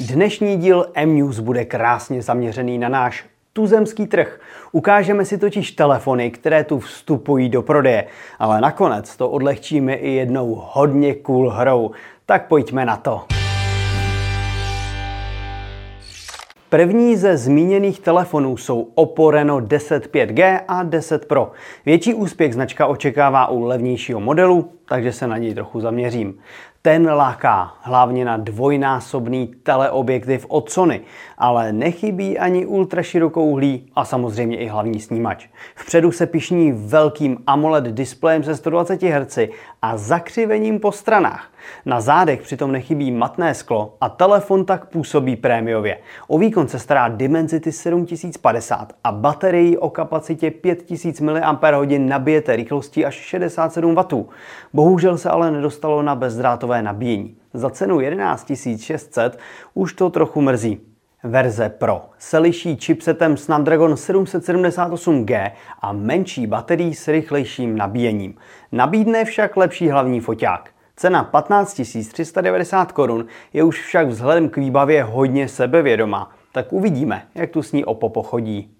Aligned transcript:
Dnešní 0.00 0.56
díl 0.56 0.86
M-News 0.94 1.40
bude 1.40 1.64
krásně 1.64 2.22
zaměřený 2.22 2.78
na 2.78 2.88
náš 2.88 3.24
tuzemský 3.52 4.06
trh. 4.06 4.40
Ukážeme 4.72 5.24
si 5.24 5.38
totiž 5.38 5.70
telefony, 5.70 6.30
které 6.30 6.64
tu 6.64 6.78
vstupují 6.78 7.48
do 7.48 7.62
prodeje, 7.62 8.06
ale 8.38 8.60
nakonec 8.60 9.16
to 9.16 9.30
odlehčíme 9.30 9.94
i 9.94 10.10
jednou 10.10 10.62
hodně 10.72 11.14
cool 11.14 11.50
hrou. 11.50 11.90
Tak 12.26 12.48
pojďme 12.48 12.84
na 12.84 12.96
to. 12.96 13.24
První 16.68 17.16
ze 17.16 17.36
zmíněných 17.36 18.00
telefonů 18.00 18.56
jsou 18.56 18.88
Oppo 18.94 19.30
Reno 19.30 19.60
10 19.60 20.14
5G 20.14 20.60
a 20.68 20.82
10 20.82 21.26
Pro. 21.26 21.52
Větší 21.86 22.14
úspěch 22.14 22.54
značka 22.54 22.86
očekává 22.86 23.48
u 23.48 23.64
levnějšího 23.64 24.20
modelu, 24.20 24.70
takže 24.88 25.12
se 25.12 25.26
na 25.26 25.38
něj 25.38 25.54
trochu 25.54 25.80
zaměřím. 25.80 26.38
Ten 26.86 27.06
láká 27.06 27.74
hlavně 27.80 28.24
na 28.24 28.36
dvojnásobný 28.36 29.54
teleobjektiv 29.62 30.46
od 30.48 30.70
Sony, 30.70 31.00
ale 31.38 31.72
nechybí 31.72 32.38
ani 32.38 32.66
ultraširokouhlý 32.66 33.90
a 33.94 34.04
samozřejmě 34.04 34.56
i 34.56 34.66
hlavní 34.66 35.00
snímač. 35.00 35.46
Vpředu 35.74 36.12
se 36.12 36.26
pišní 36.26 36.72
velkým 36.72 37.38
AMOLED 37.46 37.84
displejem 37.84 38.42
se 38.42 38.56
120 38.56 39.02
Hz 39.02 39.38
a 39.82 39.96
zakřivením 39.96 40.80
po 40.80 40.92
stranách. 40.92 41.50
Na 41.86 42.00
zádech 42.00 42.42
přitom 42.42 42.72
nechybí 42.72 43.10
matné 43.10 43.54
sklo 43.54 43.96
a 44.00 44.08
telefon 44.08 44.64
tak 44.64 44.86
působí 44.86 45.36
prémiově. 45.36 45.98
O 46.28 46.38
výkon 46.38 46.68
se 46.68 46.78
stará 46.78 47.08
Dimensity 47.08 47.72
7050 47.72 48.92
a 49.04 49.12
baterii 49.12 49.78
o 49.78 49.90
kapacitě 49.90 50.50
5000 50.50 51.20
mAh 51.20 51.56
nabijete 51.98 52.56
rychlostí 52.56 53.04
až 53.04 53.14
67 53.14 53.94
W. 53.94 54.24
Bohužel 54.72 55.18
se 55.18 55.30
ale 55.30 55.50
nedostalo 55.50 56.02
na 56.02 56.14
bezdrátové 56.14 56.73
nabíjení. 56.82 57.36
Za 57.54 57.70
cenu 57.70 58.00
11 58.00 58.52
600 58.80 59.38
už 59.74 59.92
to 59.92 60.10
trochu 60.10 60.40
mrzí. 60.40 60.80
Verze 61.24 61.68
Pro 61.68 62.02
se 62.18 62.38
liší 62.38 62.76
chipsetem 62.76 63.36
Snapdragon 63.36 63.94
778G 63.94 65.50
a 65.80 65.92
menší 65.92 66.46
baterií 66.46 66.94
s 66.94 67.08
rychlejším 67.08 67.76
nabíjením. 67.76 68.34
Nabídne 68.72 69.24
však 69.24 69.56
lepší 69.56 69.88
hlavní 69.88 70.20
foťák. 70.20 70.70
Cena 70.96 71.24
15 71.24 71.80
390 72.12 72.92
korun 72.92 73.26
je 73.52 73.64
už 73.64 73.80
však 73.80 74.08
vzhledem 74.08 74.48
k 74.48 74.56
výbavě 74.56 75.02
hodně 75.02 75.48
sebevědomá. 75.48 76.30
Tak 76.52 76.72
uvidíme, 76.72 77.22
jak 77.34 77.50
tu 77.50 77.62
s 77.62 77.72
ní 77.72 77.84
Oppo 77.84 78.08
pochodí. 78.08 78.70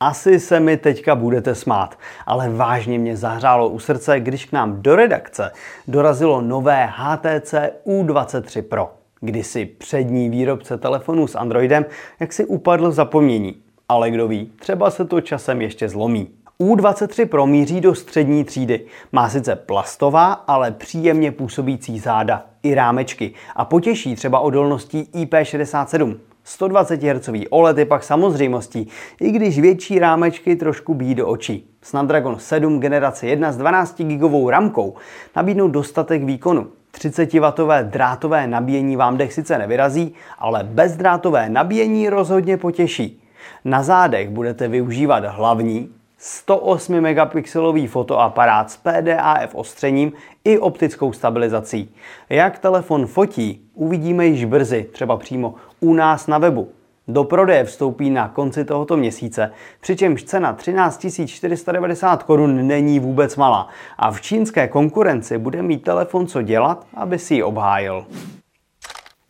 Asi 0.00 0.40
se 0.40 0.60
mi 0.60 0.76
teďka 0.76 1.14
budete 1.14 1.54
smát, 1.54 1.98
ale 2.26 2.48
vážně 2.48 2.98
mě 2.98 3.16
zahřálo 3.16 3.68
u 3.68 3.78
srdce, 3.78 4.20
když 4.20 4.44
k 4.44 4.52
nám 4.52 4.82
do 4.82 4.96
redakce 4.96 5.50
dorazilo 5.88 6.40
nové 6.40 6.88
HTC 6.96 7.54
U23 7.86 8.62
Pro. 8.62 8.92
Kdysi 9.20 9.66
přední 9.66 10.30
výrobce 10.30 10.78
telefonů 10.78 11.26
s 11.26 11.34
Androidem, 11.34 11.84
jak 12.20 12.32
si 12.32 12.44
upadl 12.44 12.92
zapomnění. 12.92 13.54
Ale 13.88 14.10
kdo 14.10 14.28
ví, 14.28 14.52
třeba 14.58 14.90
se 14.90 15.04
to 15.04 15.20
časem 15.20 15.62
ještě 15.62 15.88
zlomí. 15.88 16.28
U23 16.60 17.26
Pro 17.26 17.46
míří 17.46 17.80
do 17.80 17.94
střední 17.94 18.44
třídy. 18.44 18.86
Má 19.12 19.28
sice 19.28 19.56
plastová, 19.56 20.32
ale 20.32 20.70
příjemně 20.70 21.32
působící 21.32 21.98
záda 21.98 22.46
i 22.62 22.74
rámečky 22.74 23.34
a 23.56 23.64
potěší 23.64 24.14
třeba 24.16 24.38
odolností 24.38 25.08
IP67. 25.14 26.16
120 26.48 27.02
Hz 27.02 27.28
OLED 27.50 27.78
je 27.78 27.84
pak 27.84 28.04
samozřejmostí, 28.04 28.88
i 29.20 29.30
když 29.30 29.60
větší 29.60 29.98
rámečky 29.98 30.56
trošku 30.56 30.94
bíjí 30.94 31.14
do 31.14 31.28
očí. 31.28 31.70
Snapdragon 31.82 32.38
7 32.38 32.80
generace 32.80 33.26
1 33.26 33.52
s 33.52 33.56
12 33.56 34.02
GB 34.02 34.50
ramkou 34.50 34.94
nabídnou 35.36 35.68
dostatek 35.68 36.24
výkonu. 36.24 36.66
30W 36.94 37.90
drátové 37.90 38.46
nabíjení 38.46 38.96
vám 38.96 39.16
dech 39.16 39.32
sice 39.32 39.58
nevyrazí, 39.58 40.14
ale 40.38 40.64
bezdrátové 40.64 41.48
nabíjení 41.48 42.08
rozhodně 42.08 42.56
potěší. 42.56 43.22
Na 43.64 43.82
zádech 43.82 44.28
budete 44.28 44.68
využívat 44.68 45.24
hlavní 45.24 45.88
108 46.18 47.00
megapixelový 47.00 47.86
fotoaparát 47.86 48.70
s 48.70 48.76
PDAF 48.76 49.54
ostřením 49.54 50.12
i 50.44 50.58
optickou 50.58 51.12
stabilizací. 51.12 51.94
Jak 52.30 52.58
telefon 52.58 53.06
fotí, 53.06 53.70
uvidíme 53.74 54.26
již 54.26 54.44
brzy, 54.44 54.86
třeba 54.92 55.16
přímo 55.16 55.54
u 55.80 55.94
nás 55.94 56.26
na 56.26 56.38
webu. 56.38 56.68
Do 57.08 57.24
prodeje 57.24 57.64
vstoupí 57.64 58.10
na 58.10 58.28
konci 58.28 58.64
tohoto 58.64 58.96
měsíce, 58.96 59.52
přičemž 59.80 60.24
cena 60.24 60.52
13 60.52 61.06
490 61.26 62.22
korun 62.22 62.66
není 62.66 63.00
vůbec 63.00 63.36
malá 63.36 63.68
a 63.98 64.10
v 64.10 64.20
čínské 64.20 64.68
konkurenci 64.68 65.38
bude 65.38 65.62
mít 65.62 65.82
telefon 65.82 66.26
co 66.26 66.42
dělat, 66.42 66.86
aby 66.94 67.18
si 67.18 67.34
ji 67.34 67.42
obhájil. 67.42 68.06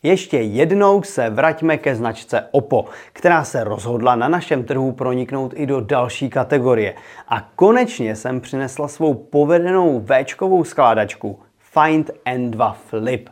Ještě 0.03 0.39
jednou 0.39 1.03
se 1.03 1.31
vraťme 1.31 1.79
ke 1.79 1.97
značce 1.97 2.45
Oppo, 2.51 2.85
která 3.13 3.45
se 3.45 3.65
rozhodla 3.65 4.17
na 4.17 4.29
našem 4.29 4.65
trhu 4.65 4.93
proniknout 4.93 5.53
i 5.57 5.67
do 5.67 5.81
další 5.81 6.31
kategorie. 6.31 6.95
A 7.29 7.41
konečně 7.57 8.17
jsem 8.17 8.41
přinesla 8.41 8.89
svou 8.89 9.15
povedenou 9.15 10.05
Včkovou 10.07 10.65
skládačku 10.65 11.41
Find 11.59 12.11
N2 12.27 12.75
Flip. 12.75 13.29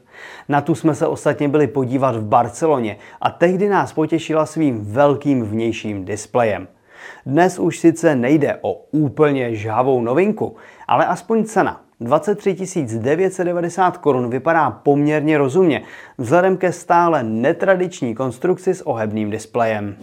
Na 0.49 0.61
tu 0.61 0.75
jsme 0.75 0.95
se 0.95 1.07
ostatně 1.07 1.49
byli 1.49 1.67
podívat 1.67 2.17
v 2.17 2.25
Barceloně 2.25 2.97
a 3.21 3.31
tehdy 3.31 3.69
nás 3.69 3.93
potěšila 3.93 4.47
svým 4.47 4.85
velkým 4.85 5.43
vnějším 5.43 6.05
displejem. 6.05 6.69
Dnes 7.27 7.59
už 7.59 7.79
sice 7.79 8.17
nejde 8.17 8.59
o 8.63 8.73
úplně 8.91 9.55
žhavou 9.55 10.01
novinku, 10.01 10.57
ale 10.89 11.07
aspoň 11.07 11.45
cena 11.45 11.84
23 12.05 12.57
990 12.99 13.99
korun 13.99 14.31
vypadá 14.31 14.71
poměrně 14.71 15.39
rozumně, 15.39 15.83
vzhledem 16.19 16.57
ke 16.57 16.73
stále 16.73 17.23
netradiční 17.23 18.15
konstrukci 18.15 18.75
s 18.75 18.87
ohebným 18.87 19.31
displejem. 19.31 19.97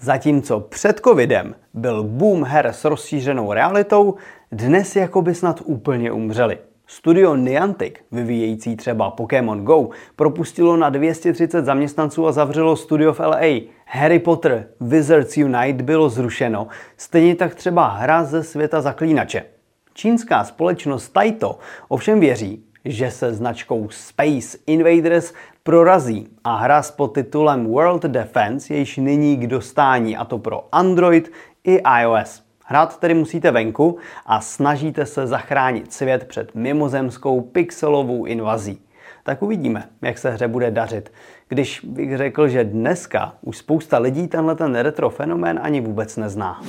Zatímco 0.00 0.60
před 0.60 1.00
covidem 1.04 1.54
byl 1.74 2.02
boom 2.02 2.44
her 2.44 2.66
s 2.66 2.84
rozšířenou 2.84 3.52
realitou, 3.52 4.14
dnes 4.52 4.96
jako 4.96 5.22
by 5.22 5.34
snad 5.34 5.60
úplně 5.64 6.12
umřeli. 6.12 6.58
Studio 6.86 7.36
Niantic, 7.36 7.94
vyvíjející 8.12 8.76
třeba 8.76 9.10
Pokémon 9.10 9.64
Go, 9.64 9.88
propustilo 10.16 10.76
na 10.76 10.90
230 10.90 11.64
zaměstnanců 11.64 12.26
a 12.26 12.32
zavřelo 12.32 12.76
studio 12.76 13.12
v 13.12 13.20
LA. 13.20 13.60
Harry 13.86 14.18
Potter 14.18 14.66
Wizards 14.80 15.36
Unite 15.36 15.82
bylo 15.82 16.08
zrušeno, 16.08 16.66
stejně 16.96 17.34
tak 17.34 17.54
třeba 17.54 17.88
hra 17.88 18.24
ze 18.24 18.42
světa 18.42 18.80
zaklínače. 18.80 19.59
Čínská 20.00 20.44
společnost 20.44 21.08
Taito 21.08 21.58
ovšem 21.88 22.20
věří, 22.20 22.64
že 22.84 23.10
se 23.10 23.34
značkou 23.34 23.88
Space 23.90 24.58
Invaders 24.66 25.32
prorazí 25.62 26.28
a 26.44 26.56
hra 26.56 26.82
s 26.82 26.90
podtitulem 26.90 27.66
World 27.66 28.02
Defense 28.02 28.74
je 28.74 28.78
již 28.78 28.96
nyní 28.96 29.36
k 29.36 29.46
dostání 29.46 30.16
a 30.16 30.24
to 30.24 30.38
pro 30.38 30.68
Android 30.72 31.32
i 31.64 31.82
iOS. 32.00 32.42
Hrát 32.64 33.00
tedy 33.00 33.14
musíte 33.14 33.50
venku 33.50 33.98
a 34.26 34.40
snažíte 34.40 35.06
se 35.06 35.26
zachránit 35.26 35.92
svět 35.92 36.24
před 36.24 36.54
mimozemskou 36.54 37.40
pixelovou 37.40 38.24
invazí. 38.24 38.80
Tak 39.22 39.42
uvidíme, 39.42 39.88
jak 40.02 40.18
se 40.18 40.30
hře 40.30 40.48
bude 40.48 40.70
dařit. 40.70 41.12
Když 41.48 41.80
bych 41.84 42.16
řekl, 42.16 42.48
že 42.48 42.64
dneska 42.64 43.34
už 43.42 43.56
spousta 43.56 43.98
lidí 43.98 44.28
tenhle 44.28 44.54
ten 44.54 44.74
retro 44.74 45.10
fenomén 45.10 45.60
ani 45.62 45.80
vůbec 45.80 46.16
nezná. 46.16 46.62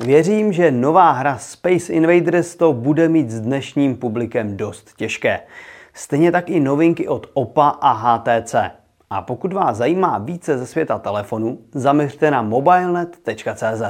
Věřím, 0.00 0.52
že 0.52 0.70
nová 0.70 1.10
hra 1.10 1.38
Space 1.38 1.92
Invaders 1.92 2.54
to 2.54 2.72
bude 2.72 3.08
mít 3.08 3.30
s 3.30 3.40
dnešním 3.40 3.96
publikem 3.96 4.56
dost 4.56 4.96
těžké. 4.96 5.40
Stejně 5.94 6.32
tak 6.32 6.50
i 6.50 6.60
novinky 6.60 7.08
od 7.08 7.26
OPA 7.34 7.68
a 7.68 7.92
HTC. 7.92 8.54
A 9.10 9.22
pokud 9.22 9.52
vás 9.52 9.76
zajímá 9.76 10.18
více 10.18 10.58
ze 10.58 10.66
světa 10.66 10.98
telefonu, 10.98 11.58
zaměřte 11.72 12.30
na 12.30 12.42
mobilenet.cz. 12.42 13.82